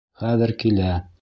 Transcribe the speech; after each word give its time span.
Хәҙер 0.21 0.55
килә. 0.65 0.93